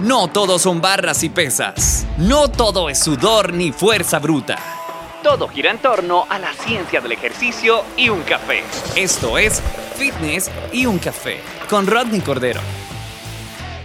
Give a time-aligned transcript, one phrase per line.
[0.00, 2.06] No todo son barras y pesas.
[2.18, 4.58] No todo es sudor ni fuerza bruta.
[5.22, 8.62] Todo gira en torno a la ciencia del ejercicio y un café.
[8.94, 9.62] Esto es
[9.94, 11.40] Fitness y un café
[11.70, 12.60] con Rodney Cordero.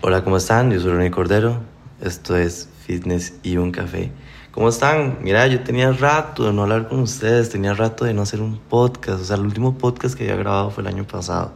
[0.00, 0.70] Hola, ¿cómo están?
[0.70, 1.58] Yo soy Rodney Cordero.
[2.00, 4.12] Esto es Fitness y un café.
[4.52, 5.18] ¿Cómo están?
[5.22, 8.60] Mira, yo tenía rato de no hablar con ustedes, tenía rato de no hacer un
[8.60, 9.22] podcast.
[9.22, 11.50] O sea, el último podcast que había grabado fue el año pasado.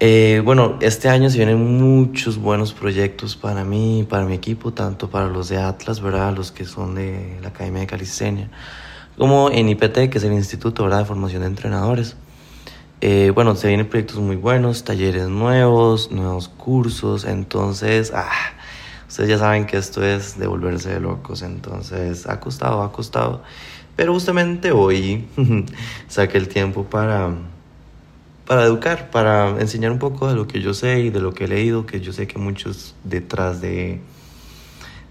[0.00, 5.08] Eh, bueno, este año se vienen muchos buenos proyectos para mí, para mi equipo, tanto
[5.08, 6.34] para los de Atlas, ¿verdad?
[6.34, 8.50] Los que son de la Academia de Calistenia,
[9.16, 10.98] como en IPT, que es el Instituto, ¿verdad?
[11.00, 12.16] De Formación de Entrenadores.
[13.00, 18.30] Eh, bueno, se vienen proyectos muy buenos, talleres nuevos, nuevos cursos, entonces, ah,
[19.08, 23.42] ustedes ya saben que esto es de volverse de locos, entonces ha costado, ha costado,
[23.94, 25.28] pero justamente hoy
[26.08, 27.34] saqué el tiempo para
[28.46, 31.44] para educar, para enseñar un poco de lo que yo sé y de lo que
[31.44, 34.00] he leído, que yo sé que muchos detrás de,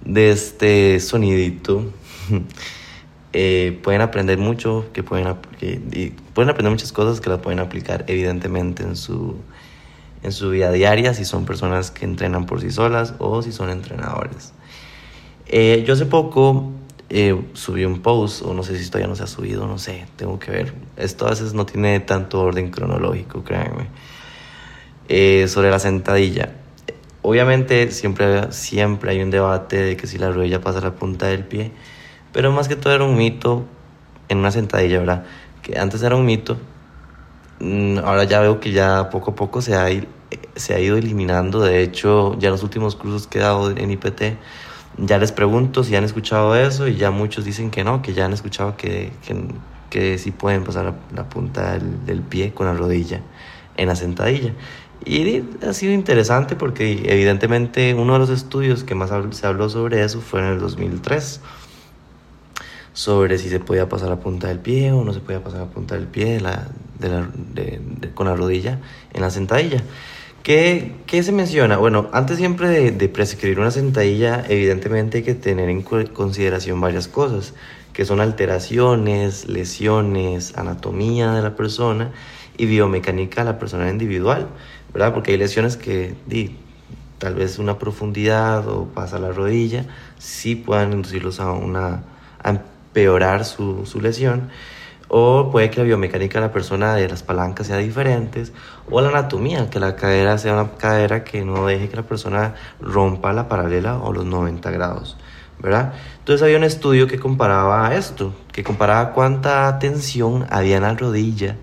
[0.05, 1.85] este sonidito
[3.33, 5.35] eh, pueden aprender mucho, que pueden,
[6.33, 9.37] pueden aprender muchas cosas que las pueden aplicar evidentemente en su,
[10.21, 13.69] en su vida diaria, si son personas que entrenan por sí solas o si son
[13.69, 14.53] entrenadores.
[15.47, 16.71] Eh, yo hace poco
[17.15, 20.07] eh, subí un post, o no sé si todavía no se ha subido, no sé,
[20.15, 20.73] tengo que ver.
[20.97, 23.85] Esto a veces no tiene tanto orden cronológico, créanme.
[25.09, 26.55] Eh, sobre la sentadilla.
[27.21, 31.27] Obviamente siempre, siempre hay un debate de que si la rodilla pasa a la punta
[31.27, 31.71] del pie,
[32.31, 33.63] pero más que todo era un mito
[34.27, 35.25] en una sentadilla, ¿verdad?
[35.61, 36.57] Que antes era un mito,
[37.59, 39.87] mm, ahora ya veo que ya poco a poco se ha,
[40.55, 43.91] se ha ido eliminando, de hecho ya en los últimos cursos que he dado en
[43.91, 44.37] IPT,
[44.97, 48.25] ya les pregunto si han escuchado eso y ya muchos dicen que no, que ya
[48.25, 49.35] han escuchado que, que,
[49.89, 53.21] que sí pueden pasar la, punta del, pie con la rodilla
[53.77, 54.53] en la sentadilla.
[55.05, 60.03] Y ha sido interesante porque evidentemente uno de los estudios que más se habló sobre
[60.03, 61.41] eso fue en el 2003,
[62.93, 65.67] sobre si se podía pasar la punta del pie o no se podía pasar la
[65.67, 66.67] punta del pie la,
[66.99, 67.29] de la,
[68.13, 68.79] con la rodilla
[69.13, 69.83] en la sentadilla.
[70.43, 71.77] ¿Qué, ¿Qué, se menciona?
[71.77, 77.53] Bueno, antes siempre de, prescribir una sentadilla, evidentemente hay que tener en consideración varias cosas,
[77.93, 82.11] que son alteraciones, lesiones, anatomía de la persona
[82.57, 84.49] y biomecánica de la persona individual,
[84.93, 85.13] ¿verdad?
[85.13, 86.57] Porque hay lesiones que di,
[87.19, 89.85] tal vez una profundidad o pasa la rodilla,
[90.17, 92.03] sí puedan inducirlos a, una,
[92.43, 94.49] a empeorar su, su lesión
[95.15, 98.45] o puede que la biomecánica de la persona de las palancas sea diferente,
[98.89, 102.55] o la anatomía, que la cadera sea una cadera que no deje que la persona
[102.81, 105.15] rompa la paralela o los 90 grados,
[105.59, 105.93] ¿verdad?
[106.17, 111.57] Entonces había un estudio que comparaba esto, que comparaba cuánta tensión había en la rodilla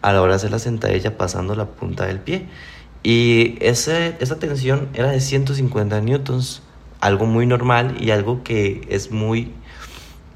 [0.00, 2.46] a la hora de hacer la sentadilla pasando la punta del pie.
[3.02, 6.62] Y ese, esa tensión era de 150 newtons,
[7.00, 9.52] algo muy normal y algo que es muy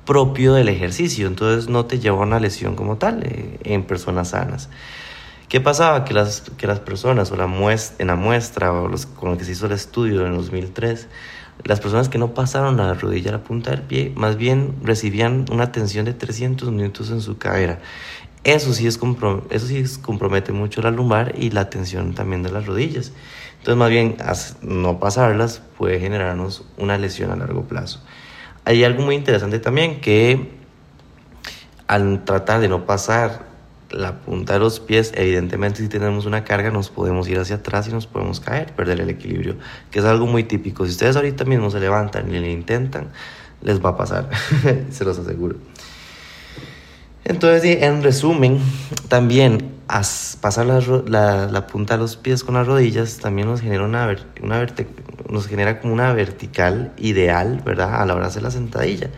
[0.05, 4.31] propio del ejercicio, entonces no te lleva a una lesión como tal eh, en personas
[4.31, 4.69] sanas.
[5.49, 6.05] ¿Qué pasaba?
[6.05, 9.39] Que las, que las personas, o la muestra, en la muestra, o los, con lo
[9.39, 11.09] que se hizo el estudio en 2003,
[11.65, 15.45] las personas que no pasaron la rodilla a la punta del pie, más bien recibían
[15.51, 17.81] una tensión de 300 minutos en su cadera.
[18.45, 18.99] Eso sí, es
[19.51, 23.13] eso sí compromete mucho la lumbar y la tensión también de las rodillas.
[23.59, 24.17] Entonces, más bien,
[24.63, 28.01] no pasarlas puede generarnos una lesión a largo plazo.
[28.65, 30.51] Hay algo muy interesante también que
[31.87, 33.53] al tratar de no pasar
[33.91, 37.89] la punta de los pies, evidentemente si tenemos una carga nos podemos ir hacia atrás
[37.89, 39.57] y nos podemos caer, perder el equilibrio,
[39.91, 40.85] que es algo muy típico.
[40.87, 43.09] Si ustedes ahorita mismo se levantan y le intentan,
[43.63, 44.31] les va a pasar,
[44.91, 45.57] se los aseguro.
[47.25, 48.59] Entonces, en resumen,
[49.09, 49.71] también
[50.41, 54.67] pasar la, punta de los pies con las rodillas también nos genera una, una
[55.29, 58.01] nos genera como una vertical ideal, ¿verdad?
[58.01, 59.11] A la hora de hacer la sentadilla.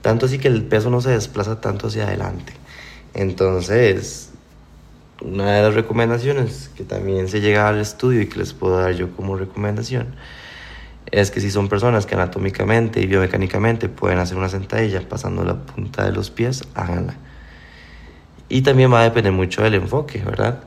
[0.00, 2.52] Tanto así que el peso no se desplaza tanto hacia adelante.
[3.14, 4.30] Entonces,
[5.20, 8.94] una de las recomendaciones que también se llega al estudio y que les puedo dar
[8.94, 10.14] yo como recomendación
[11.10, 15.54] es que si son personas que anatómicamente y biomecánicamente pueden hacer una sentadilla pasando la
[15.54, 17.16] punta de los pies, háganla.
[18.48, 20.60] Y también va a depender mucho del enfoque, ¿verdad?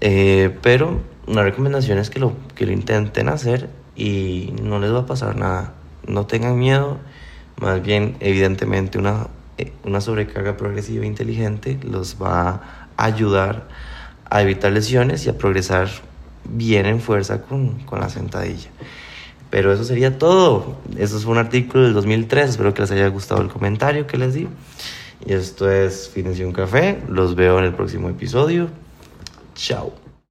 [0.00, 5.00] Eh, pero una recomendación es que lo, que lo intenten hacer y no les va
[5.00, 5.74] a pasar nada.
[6.06, 6.98] No tengan miedo,
[7.60, 12.48] más bien evidentemente una, eh, una sobrecarga progresiva inteligente los va
[12.96, 13.68] a ayudar
[14.30, 15.88] a evitar lesiones y a progresar
[16.44, 18.70] bien en fuerza con, con la sentadilla.
[19.50, 20.76] Pero eso sería todo.
[20.98, 22.50] Eso fue un artículo del 2003.
[22.50, 24.48] Espero que les haya gustado el comentario que les di.
[25.26, 27.00] Y esto es Fitness y un Café.
[27.08, 28.68] Los veo en el próximo episodio.
[29.54, 30.03] Chao.